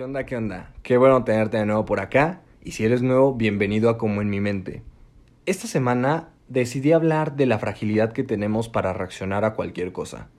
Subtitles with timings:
[0.00, 0.24] ¿Qué onda?
[0.24, 0.72] ¿Qué onda?
[0.82, 2.40] Qué bueno tenerte de nuevo por acá.
[2.64, 4.82] Y si eres nuevo, bienvenido a Como en mi mente.
[5.44, 10.30] Esta semana decidí hablar de la fragilidad que tenemos para reaccionar a cualquier cosa.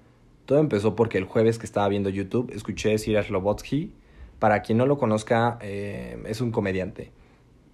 [0.48, 3.94] Todo empezó porque el jueves que estaba viendo YouTube escuché decir a Slobotsky.
[4.40, 7.12] Para quien no lo conozca, eh, es un comediante.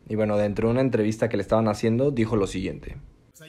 [0.09, 2.97] Y bueno, dentro de una entrevista que le estaban haciendo, dijo lo siguiente.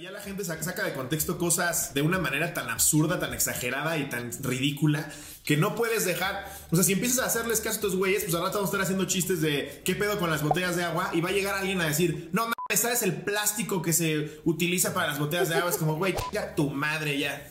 [0.01, 4.09] Ya la gente saca de contexto cosas de una manera tan absurda, tan exagerada y
[4.09, 5.09] tan ridícula
[5.45, 6.45] que no puedes dejar.
[6.71, 8.81] O sea, si empiezas a hacerles caso a estos güeyes, pues rato vamos a estar
[8.83, 11.81] haciendo chistes de qué pedo con las botellas de agua y va a llegar alguien
[11.81, 15.71] a decir, no mames, ¿sabes el plástico que se utiliza para las botellas de agua?
[15.71, 17.49] Es como, güey, ya tu madre ya.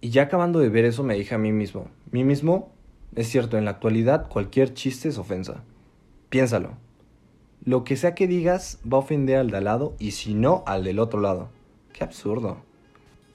[0.00, 2.74] y ya acabando de ver eso, me dije a mí mismo, mí mismo,
[3.16, 5.62] es cierto, en la actualidad cualquier chiste es ofensa.
[6.30, 6.83] Piénsalo.
[7.66, 10.62] Lo que sea que digas va a ofender al de al lado y si no,
[10.66, 11.48] al del otro lado.
[11.94, 12.58] Qué absurdo.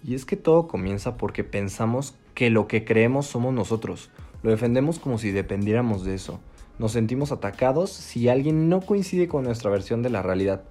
[0.03, 4.11] Y es que todo comienza porque pensamos que lo que creemos somos nosotros.
[4.43, 6.39] Lo defendemos como si dependiéramos de eso.
[6.77, 10.61] Nos sentimos atacados si alguien no coincide con nuestra versión de la realidad.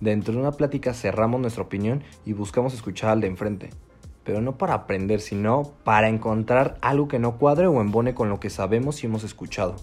[0.00, 3.70] Dentro de una plática cerramos nuestra opinión y buscamos escuchar al de enfrente.
[4.24, 8.40] Pero no para aprender, sino para encontrar algo que no cuadre o embone con lo
[8.40, 9.76] que sabemos y hemos escuchado.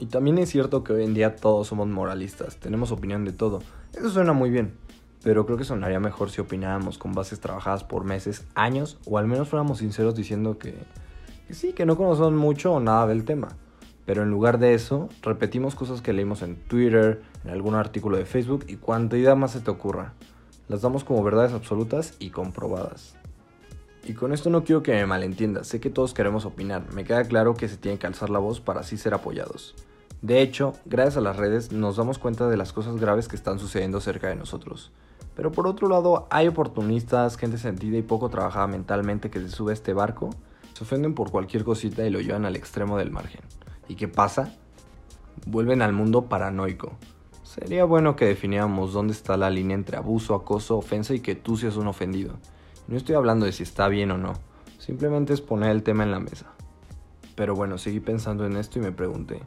[0.00, 3.60] Y también es cierto que hoy en día todos somos moralistas, tenemos opinión de todo.
[3.92, 4.72] Eso suena muy bien,
[5.22, 9.26] pero creo que sonaría mejor si opináramos con bases trabajadas por meses, años, o al
[9.26, 10.74] menos fuéramos sinceros diciendo que,
[11.50, 13.48] sí, que no conocemos mucho o nada del tema.
[14.06, 18.24] Pero en lugar de eso, repetimos cosas que leímos en Twitter, en algún artículo de
[18.24, 20.14] Facebook y cuanta idea más se te ocurra.
[20.68, 23.16] Las damos como verdades absolutas y comprobadas.
[24.02, 27.22] Y con esto no quiero que me malentiendas, sé que todos queremos opinar, me queda
[27.24, 29.74] claro que se tiene que alzar la voz para así ser apoyados.
[30.22, 33.58] De hecho, gracias a las redes nos damos cuenta de las cosas graves que están
[33.58, 34.92] sucediendo cerca de nosotros.
[35.34, 39.72] Pero por otro lado, hay oportunistas, gente sentida y poco trabajada mentalmente que se sube
[39.72, 40.30] a este barco,
[40.74, 43.40] se ofenden por cualquier cosita y lo llevan al extremo del margen.
[43.88, 44.54] ¿Y qué pasa?
[45.46, 46.92] Vuelven al mundo paranoico.
[47.42, 51.56] Sería bueno que definiéramos dónde está la línea entre abuso, acoso, ofensa y que tú
[51.56, 52.34] seas un ofendido.
[52.86, 54.34] No estoy hablando de si está bien o no,
[54.78, 56.52] simplemente es poner el tema en la mesa.
[57.34, 59.40] Pero bueno, seguí pensando en esto y me pregunté,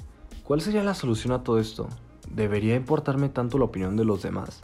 [0.44, 1.88] ¿Cuál sería la solución a todo esto?
[2.30, 4.62] ¿Debería importarme tanto la opinión de los demás?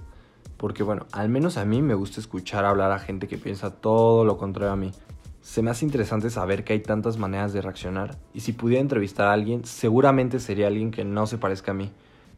[0.58, 4.26] Porque bueno, al menos a mí me gusta escuchar hablar a gente que piensa todo
[4.26, 4.92] lo contrario a mí.
[5.40, 9.28] Se me hace interesante saber que hay tantas maneras de reaccionar y si pudiera entrevistar
[9.28, 11.90] a alguien, seguramente sería alguien que no se parezca a mí.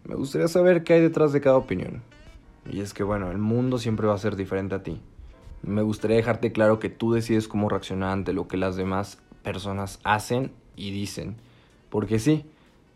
[0.04, 2.04] Me gustaría saber qué hay detrás de cada opinión.
[2.72, 5.02] Y es que bueno, el mundo siempre va a ser diferente a ti.
[5.64, 10.00] Me gustaría dejarte claro que tú decides cómo reaccionar ante lo que las demás personas
[10.04, 11.38] hacen y dicen.
[11.90, 12.46] Porque sí,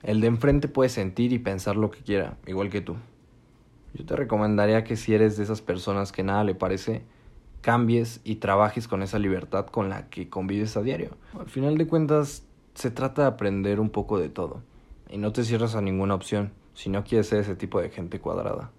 [0.06, 2.96] el de enfrente puede sentir y pensar lo que quiera, igual que tú.
[3.96, 7.02] Yo te recomendaría que si eres de esas personas que nada le parece,
[7.62, 11.18] cambies y trabajes con esa libertad con la que convives a diario.
[11.40, 12.46] Al final de cuentas,
[12.76, 14.62] se trata de aprender un poco de todo.
[15.10, 18.20] Y no te cierras a ninguna opción si no quieres ser ese tipo de gente
[18.20, 18.70] cuadrada.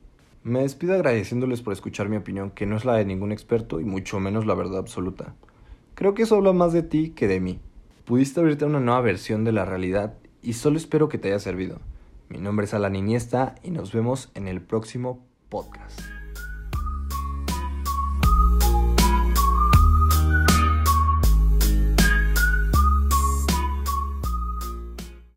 [0.44, 3.84] Me despido agradeciéndoles por escuchar mi opinión, que no es la de ningún experto y
[3.84, 5.34] mucho menos la verdad absoluta.
[5.94, 7.58] Creo que eso habla más de ti que de mí.
[8.04, 10.14] Pudiste abrirte a una nueva versión de la realidad
[10.46, 11.80] y solo espero que te haya servido.
[12.28, 16.16] Mi nombre es Alan Iniesta y nos vemos en el próximo podcast.